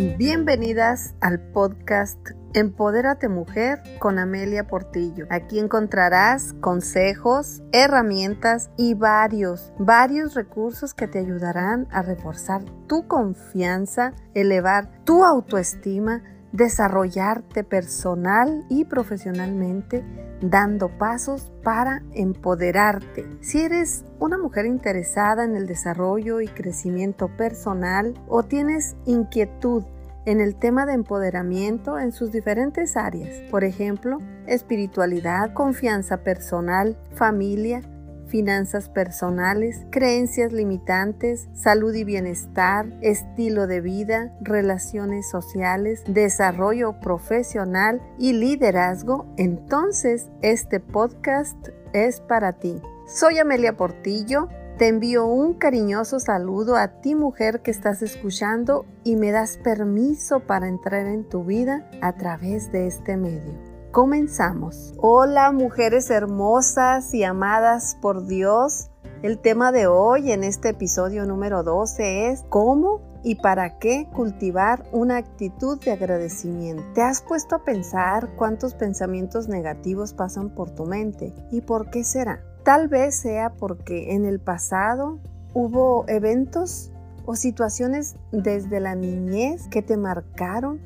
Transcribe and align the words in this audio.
Bienvenidas 0.00 1.14
al 1.20 1.38
podcast 1.52 2.18
Empodérate 2.54 3.28
Mujer 3.28 3.82
con 3.98 4.18
Amelia 4.18 4.66
Portillo. 4.66 5.26
Aquí 5.28 5.58
encontrarás 5.58 6.54
consejos, 6.54 7.62
herramientas 7.72 8.70
y 8.78 8.94
varios, 8.94 9.74
varios 9.78 10.34
recursos 10.34 10.94
que 10.94 11.06
te 11.06 11.18
ayudarán 11.18 11.86
a 11.90 12.00
reforzar 12.00 12.62
tu 12.86 13.06
confianza, 13.08 14.14
elevar 14.32 15.04
tu 15.04 15.22
autoestima, 15.22 16.22
desarrollarte 16.52 17.62
personal 17.62 18.64
y 18.70 18.86
profesionalmente 18.86 20.02
dando 20.40 20.88
pasos 20.88 21.52
para 21.62 22.02
empoderarte. 22.12 23.26
Si 23.40 23.60
eres 23.60 24.04
una 24.18 24.38
mujer 24.38 24.66
interesada 24.66 25.44
en 25.44 25.56
el 25.56 25.66
desarrollo 25.66 26.40
y 26.40 26.48
crecimiento 26.48 27.28
personal 27.36 28.14
o 28.28 28.42
tienes 28.42 28.96
inquietud 29.06 29.84
en 30.26 30.40
el 30.40 30.56
tema 30.56 30.86
de 30.86 30.94
empoderamiento 30.94 31.98
en 31.98 32.12
sus 32.12 32.30
diferentes 32.32 32.96
áreas, 32.96 33.42
por 33.50 33.64
ejemplo, 33.64 34.18
espiritualidad, 34.46 35.52
confianza 35.54 36.18
personal, 36.18 36.96
familia, 37.14 37.82
finanzas 38.30 38.88
personales, 38.88 39.86
creencias 39.90 40.52
limitantes, 40.52 41.48
salud 41.52 41.94
y 41.94 42.04
bienestar, 42.04 42.86
estilo 43.02 43.66
de 43.66 43.80
vida, 43.80 44.32
relaciones 44.40 45.28
sociales, 45.28 46.02
desarrollo 46.06 47.00
profesional 47.00 48.00
y 48.18 48.32
liderazgo, 48.32 49.26
entonces 49.36 50.30
este 50.42 50.80
podcast 50.80 51.68
es 51.92 52.20
para 52.20 52.52
ti. 52.52 52.80
Soy 53.06 53.38
Amelia 53.38 53.76
Portillo. 53.76 54.48
Te 54.80 54.88
envío 54.88 55.26
un 55.26 55.52
cariñoso 55.52 56.20
saludo 56.20 56.74
a 56.76 57.02
ti 57.02 57.14
mujer 57.14 57.60
que 57.60 57.70
estás 57.70 58.00
escuchando 58.00 58.86
y 59.04 59.16
me 59.16 59.30
das 59.30 59.58
permiso 59.58 60.40
para 60.40 60.68
entrar 60.68 61.04
en 61.04 61.28
tu 61.28 61.44
vida 61.44 61.86
a 62.00 62.16
través 62.16 62.72
de 62.72 62.86
este 62.86 63.18
medio. 63.18 63.52
Comenzamos. 63.92 64.94
Hola 64.96 65.52
mujeres 65.52 66.08
hermosas 66.08 67.12
y 67.12 67.24
amadas 67.24 67.98
por 68.00 68.26
Dios. 68.26 68.88
El 69.20 69.38
tema 69.38 69.70
de 69.70 69.86
hoy 69.86 70.32
en 70.32 70.44
este 70.44 70.70
episodio 70.70 71.26
número 71.26 71.62
12 71.62 72.30
es 72.30 72.42
cómo 72.48 73.02
y 73.22 73.34
para 73.34 73.78
qué 73.78 74.08
cultivar 74.16 74.88
una 74.92 75.18
actitud 75.18 75.78
de 75.84 75.92
agradecimiento. 75.92 76.82
¿Te 76.94 77.02
has 77.02 77.20
puesto 77.20 77.56
a 77.56 77.64
pensar 77.64 78.30
cuántos 78.34 78.72
pensamientos 78.72 79.46
negativos 79.46 80.14
pasan 80.14 80.54
por 80.54 80.70
tu 80.70 80.86
mente 80.86 81.34
y 81.50 81.60
por 81.60 81.90
qué 81.90 82.02
será? 82.02 82.49
Tal 82.70 82.86
vez 82.86 83.16
sea 83.16 83.54
porque 83.56 84.14
en 84.14 84.24
el 84.24 84.38
pasado 84.38 85.18
hubo 85.54 86.04
eventos 86.06 86.92
o 87.26 87.34
situaciones 87.34 88.14
desde 88.30 88.78
la 88.78 88.94
niñez 88.94 89.66
que 89.66 89.82
te 89.82 89.96
marcaron 89.96 90.80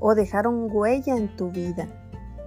o 0.00 0.14
dejaron 0.14 0.70
huella 0.72 1.14
en 1.14 1.36
tu 1.36 1.50
vida 1.50 1.88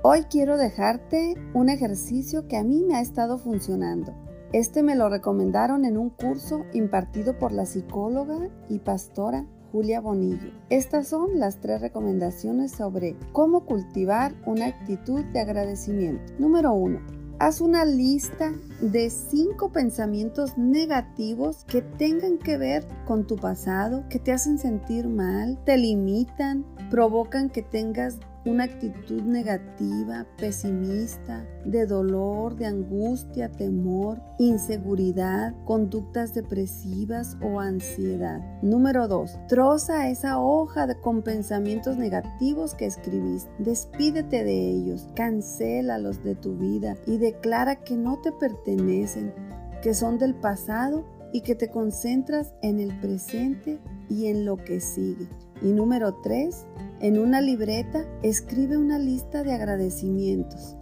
Hoy 0.02 0.24
quiero 0.24 0.58
dejarte 0.58 1.36
un 1.54 1.70
ejercicio 1.70 2.48
que 2.48 2.58
a 2.58 2.64
mí 2.64 2.84
me 2.84 2.96
ha 2.96 3.02
estado 3.02 3.38
funcionando. 3.38 4.16
Este 4.54 4.82
me 4.82 4.96
lo 4.96 5.08
recomendaron 5.08 5.86
en 5.86 5.96
un 5.96 6.10
curso 6.10 6.66
impartido 6.74 7.38
por 7.38 7.52
la 7.52 7.68
psicóloga 7.68 8.50
y 8.70 8.80
pastora 8.80 9.46
Julia 9.72 10.02
Bonillo. 10.02 10.50
Estas 10.72 11.10
son 11.10 11.38
las 11.38 11.60
tres 11.60 11.82
recomendaciones 11.82 12.72
sobre 12.72 13.16
cómo 13.34 13.68
cultivar 13.68 14.34
una 14.48 14.66
actitud 14.66 15.24
de 15.26 15.42
agradecimiento. 15.42 16.34
Número 16.40 16.74
1 16.74 17.19
Haz 17.42 17.62
una 17.62 17.86
lista 17.86 18.52
de 18.82 19.10
cinco 19.10 19.72
pensamientos 19.72 20.58
negativos 20.58 21.64
que 21.64 21.82
tengan 21.82 22.38
que 22.38 22.58
ver 22.58 22.86
con 23.06 23.28
tu 23.28 23.38
pasado, 23.38 24.04
que 24.10 24.20
te 24.20 24.34
hacen 24.34 24.60
sentir 24.60 25.08
mal, 25.08 25.58
te 25.64 25.78
limitan, 25.78 26.66
provocan 26.90 27.50
que 27.50 27.62
tengas 27.62 28.20
una 28.46 28.64
actitud 28.64 29.22
negativa, 29.22 30.26
pesimista, 30.38 31.46
de 31.66 31.86
dolor, 31.86 32.56
de 32.56 32.66
angustia, 32.66 33.50
temor, 33.50 34.22
inseguridad, 34.38 35.54
conductas 35.66 36.34
depresivas 36.34 37.38
o 37.42 37.60
ansiedad. 37.60 38.40
Número 38.62 39.08
2. 39.08 39.48
Troza 39.48 40.10
esa 40.10 40.40
hoja 40.40 40.88
de, 40.88 41.00
con 41.00 41.22
pensamientos 41.22 41.98
negativos 41.98 42.74
que 42.76 42.86
escribiste. 42.86 43.52
Despídete 43.60 44.44
de 44.44 44.72
ellos, 44.72 45.08
cancélalos 45.16 46.24
de 46.24 46.36
tu 46.36 46.58
vida 46.58 46.96
y 47.06 47.18
declara 47.18 47.84
que 47.84 47.98
no 47.98 48.20
te 48.22 48.32
pertenecen, 48.32 49.34
que 49.82 49.94
son 49.94 50.18
del 50.18 50.36
pasado 50.36 51.06
y 51.34 51.42
que 51.42 51.56
te 51.56 51.70
concentras 51.70 52.54
en 52.62 52.80
el 52.80 52.98
presente 53.00 53.80
y 54.10 54.28
en 54.28 54.46
lo 54.46 54.58
que 54.58 54.80
sigue. 54.80 55.28
Y 55.62 55.74
número 55.74 56.16
3 56.24 56.66
en 57.02 57.18
una 57.18 57.42
libreta, 57.42 58.06
escribe 58.24 58.78
una 58.78 59.00
lista 59.00 59.44
de 59.44 59.54
agradecimientos. 59.54 60.76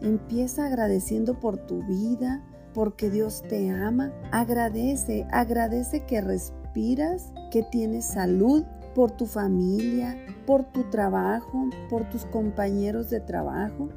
Empieza 0.00 0.66
agradeciendo 0.66 1.40
por 1.40 1.56
tu 1.56 1.82
vida, 1.84 2.44
porque 2.74 3.10
Dios 3.10 3.42
te 3.48 3.70
ama. 3.70 4.12
Agradece, 4.30 5.26
agradece 5.30 6.04
que 6.06 6.20
respiras, 6.20 7.32
que 7.50 7.62
tienes 7.62 8.04
salud, 8.04 8.64
por 8.94 9.10
tu 9.10 9.26
familia, 9.26 10.16
por 10.46 10.64
tu 10.64 10.84
trabajo, 10.90 11.68
por 11.90 12.08
tus 12.08 12.24
compañeros 12.26 13.10
de 13.10 13.20
trabajo, 13.20 13.88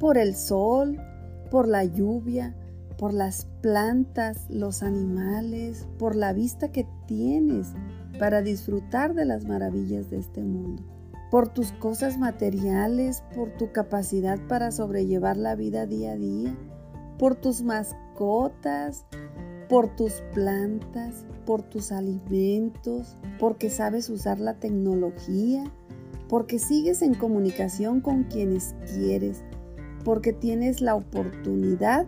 por 0.00 0.16
el 0.16 0.34
sol, 0.34 0.98
por 1.50 1.68
la 1.68 1.84
lluvia, 1.84 2.56
por 2.96 3.12
las 3.12 3.46
plantas, 3.60 4.46
los 4.48 4.82
animales, 4.82 5.86
por 5.98 6.16
la 6.16 6.32
vista 6.32 6.72
que 6.72 6.86
tienes 7.06 7.68
para 8.18 8.42
disfrutar 8.42 9.14
de 9.14 9.24
las 9.24 9.44
maravillas 9.44 10.10
de 10.10 10.18
este 10.18 10.42
mundo. 10.42 10.82
Por 11.30 11.48
tus 11.48 11.72
cosas 11.72 12.18
materiales, 12.18 13.22
por 13.34 13.50
tu 13.56 13.70
capacidad 13.72 14.38
para 14.48 14.70
sobrellevar 14.70 15.36
la 15.36 15.54
vida 15.54 15.86
día 15.86 16.12
a 16.12 16.16
día, 16.16 16.56
por 17.18 17.34
tus 17.34 17.62
mascotas, 17.62 19.04
por 19.68 19.94
tus 19.94 20.22
plantas, 20.32 21.26
por 21.44 21.62
tus 21.62 21.92
alimentos, 21.92 23.16
porque 23.38 23.70
sabes 23.70 24.08
usar 24.08 24.40
la 24.40 24.54
tecnología, 24.54 25.64
porque 26.28 26.58
sigues 26.58 27.02
en 27.02 27.14
comunicación 27.14 28.00
con 28.00 28.24
quienes 28.24 28.74
quieres, 28.94 29.42
porque 30.04 30.32
tienes 30.32 30.80
la 30.80 30.94
oportunidad 30.94 32.06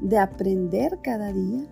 de 0.00 0.18
aprender 0.18 0.98
cada 1.02 1.32
día, 1.32 1.66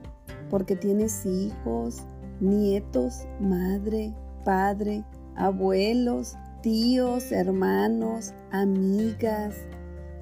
porque 0.50 0.76
tienes 0.76 1.26
hijos, 1.26 2.02
nietos, 2.40 3.26
madre, 3.40 4.14
padre, 4.44 5.04
abuelos, 5.36 6.36
tíos, 6.62 7.32
hermanos, 7.32 8.34
amigas, 8.50 9.54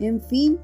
en 0.00 0.20
fin, 0.20 0.58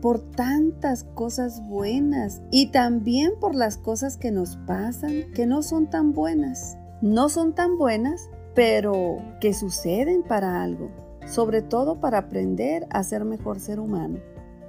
por 0.00 0.20
tantas 0.20 1.04
cosas 1.14 1.66
buenas 1.66 2.42
y 2.50 2.66
también 2.66 3.32
por 3.40 3.54
las 3.54 3.78
cosas 3.78 4.18
que 4.18 4.30
nos 4.30 4.56
pasan 4.58 5.32
que 5.34 5.46
no 5.46 5.62
son 5.62 5.88
tan 5.88 6.12
buenas. 6.12 6.76
No 7.00 7.28
son 7.28 7.54
tan 7.54 7.78
buenas, 7.78 8.30
pero 8.54 9.16
que 9.40 9.52
suceden 9.54 10.22
para 10.22 10.62
algo, 10.62 10.90
sobre 11.26 11.62
todo 11.62 12.00
para 12.00 12.18
aprender 12.18 12.86
a 12.90 13.02
ser 13.02 13.24
mejor 13.24 13.60
ser 13.60 13.80
humano. 13.80 14.18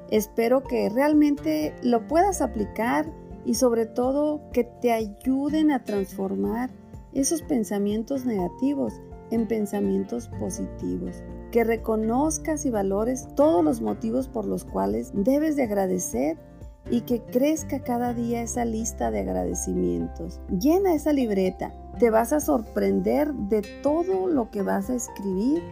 Espero 0.10 0.64
que 0.64 0.90
realmente 0.90 1.76
lo 1.82 2.08
puedas 2.08 2.42
aplicar 2.42 3.12
y 3.46 3.54
sobre 3.56 3.86
todo 3.86 4.42
que 4.52 4.64
te 4.64 4.92
ayuden 4.92 5.72
a 5.72 5.84
transformar 5.84 6.72
esos 7.14 7.42
pensamientos 7.44 8.26
negativos 8.26 8.94
en 9.32 9.48
pensamientos 9.48 10.30
positivos. 10.40 11.24
Que 11.52 11.64
reconozcas 11.64 12.66
y 12.66 12.70
valores 12.70 13.28
todos 13.36 13.64
los 13.64 13.82
motivos 13.82 14.28
por 14.28 14.46
los 14.46 14.66
cuales 14.66 15.12
debes 15.14 15.56
de 15.56 15.64
agradecer 15.64 16.38
y 16.92 17.02
que 17.02 17.22
crezca 17.22 17.80
cada 17.80 18.14
día 18.14 18.42
esa 18.42 18.66
lista 18.66 19.10
de 19.10 19.22
agradecimientos. 19.22 20.40
Llena 20.50 20.94
esa 20.94 21.14
libreta. 21.14 21.74
Te 22.00 22.10
vas 22.10 22.34
a 22.34 22.42
sorprender 22.42 23.34
de 23.34 23.62
todo 23.82 24.28
lo 24.28 24.52
que 24.52 24.62
vas 24.62 24.90
a 24.90 24.96
escribir 24.96 25.64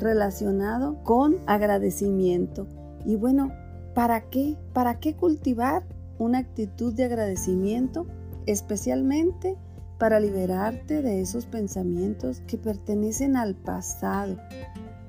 relacionado 0.00 0.96
con 1.04 1.36
agradecimiento. 1.46 2.66
Y 3.04 3.16
bueno, 3.16 3.52
¿Para 3.96 4.28
qué? 4.28 4.58
¿Para 4.74 5.00
qué 5.00 5.16
cultivar 5.16 5.82
una 6.18 6.38
actitud 6.38 6.94
de 6.94 7.04
agradecimiento? 7.04 8.06
Especialmente 8.46 9.56
para 9.98 10.20
liberarte 10.20 11.02
de 11.02 11.20
esos 11.20 11.46
pensamientos 11.46 12.40
que 12.46 12.58
pertenecen 12.58 13.36
al 13.36 13.54
pasado, 13.54 14.36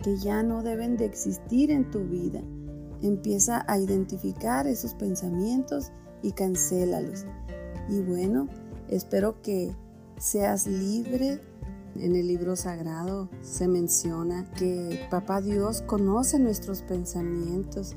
que 0.04 0.18
ya 0.18 0.44
no 0.44 0.64
deben 0.64 0.98
de 0.98 1.06
existir 1.06 1.72
en 1.72 1.90
tu 1.92 2.06
vida. 2.06 2.42
Empieza 3.02 3.66
a 3.68 3.78
identificar 3.78 4.66
esos 4.66 4.94
pensamientos 4.94 5.92
y 6.22 6.32
cancélalos. 6.32 7.26
Y 7.90 8.02
bueno, 8.02 8.48
espero 8.88 9.42
que 9.42 9.76
seas 10.18 10.68
libre. 10.68 11.42
En 11.96 12.16
el 12.16 12.28
libro 12.28 12.56
sagrado 12.56 13.30
se 13.42 13.68
menciona 13.68 14.50
que 14.52 15.08
Papá 15.10 15.42
Dios 15.42 15.82
conoce 15.82 16.38
nuestros 16.38 16.84
pensamientos 16.84 17.96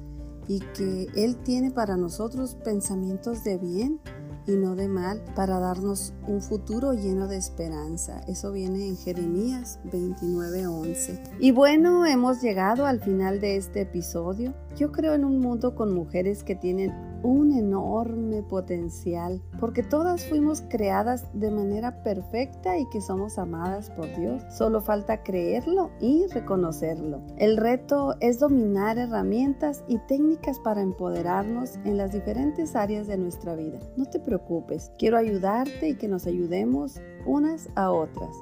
y 0.48 0.60
que 0.60 1.06
Él 1.14 1.36
tiene 1.36 1.70
para 1.70 1.96
nosotros 1.96 2.56
pensamientos 2.64 3.44
de 3.44 3.58
bien, 3.58 4.00
y 4.46 4.56
no 4.56 4.74
de 4.74 4.88
mal, 4.88 5.22
para 5.34 5.58
darnos 5.58 6.12
un 6.26 6.40
futuro 6.40 6.92
lleno 6.92 7.28
de 7.28 7.36
esperanza. 7.36 8.20
Eso 8.26 8.52
viene 8.52 8.86
en 8.86 8.96
Jeremías 8.96 9.78
29:11. 9.84 11.20
Y 11.38 11.52
bueno, 11.52 12.06
hemos 12.06 12.40
llegado 12.40 12.86
al 12.86 13.00
final 13.00 13.40
de 13.40 13.56
este 13.56 13.82
episodio. 13.82 14.54
Yo 14.80 14.92
creo 14.92 15.12
en 15.12 15.26
un 15.26 15.40
mundo 15.40 15.74
con 15.74 15.92
mujeres 15.92 16.42
que 16.42 16.54
tienen 16.54 16.90
un 17.22 17.52
enorme 17.52 18.42
potencial, 18.42 19.42
porque 19.60 19.82
todas 19.82 20.24
fuimos 20.24 20.62
creadas 20.70 21.26
de 21.38 21.50
manera 21.50 22.02
perfecta 22.02 22.78
y 22.78 22.88
que 22.88 23.02
somos 23.02 23.36
amadas 23.38 23.90
por 23.90 24.06
Dios. 24.16 24.42
Solo 24.48 24.80
falta 24.80 25.22
creerlo 25.22 25.90
y 26.00 26.24
reconocerlo. 26.28 27.20
El 27.36 27.58
reto 27.58 28.16
es 28.20 28.38
dominar 28.40 28.96
herramientas 28.96 29.84
y 29.86 29.98
técnicas 29.98 30.58
para 30.58 30.80
empoderarnos 30.80 31.76
en 31.84 31.98
las 31.98 32.12
diferentes 32.12 32.74
áreas 32.74 33.06
de 33.06 33.18
nuestra 33.18 33.56
vida. 33.56 33.80
No 33.98 34.06
te 34.06 34.18
preocupes, 34.18 34.92
quiero 34.96 35.18
ayudarte 35.18 35.90
y 35.90 35.96
que 35.96 36.08
nos 36.08 36.26
ayudemos 36.26 37.02
unas 37.26 37.68
a 37.74 37.90
otras. 37.90 38.34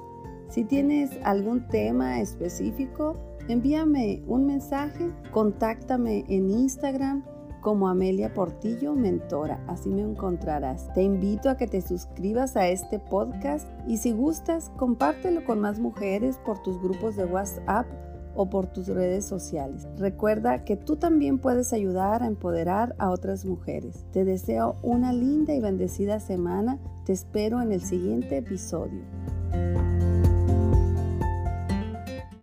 Si 0.47 0.63
tienes 0.63 1.11
algún 1.25 1.67
tema 1.67 2.21
específico, 2.21 3.17
envíame 3.49 4.23
un 4.27 4.45
mensaje, 4.45 5.11
contáctame 5.31 6.23
en 6.29 6.49
Instagram 6.49 7.23
como 7.61 7.89
Amelia 7.89 8.33
Portillo 8.33 8.95
Mentora, 8.95 9.61
así 9.67 9.89
me 9.89 10.01
encontrarás. 10.01 10.93
Te 10.93 11.03
invito 11.03 11.49
a 11.49 11.57
que 11.57 11.67
te 11.67 11.81
suscribas 11.81 12.55
a 12.55 12.69
este 12.69 12.99
podcast 12.99 13.67
y 13.87 13.97
si 13.97 14.11
gustas, 14.11 14.71
compártelo 14.77 15.43
con 15.43 15.59
más 15.59 15.79
mujeres 15.79 16.37
por 16.45 16.61
tus 16.63 16.81
grupos 16.81 17.17
de 17.17 17.25
WhatsApp 17.25 17.85
o 18.35 18.49
por 18.49 18.67
tus 18.67 18.87
redes 18.87 19.25
sociales. 19.25 19.87
Recuerda 19.97 20.63
que 20.63 20.77
tú 20.77 20.95
también 20.95 21.39
puedes 21.39 21.73
ayudar 21.73 22.23
a 22.23 22.27
empoderar 22.27 22.95
a 22.97 23.09
otras 23.09 23.43
mujeres. 23.43 24.05
Te 24.13 24.23
deseo 24.23 24.77
una 24.81 25.11
linda 25.11 25.53
y 25.53 25.59
bendecida 25.59 26.19
semana. 26.19 26.79
Te 27.05 27.11
espero 27.11 27.61
en 27.61 27.73
el 27.73 27.81
siguiente 27.81 28.37
episodio. 28.37 29.01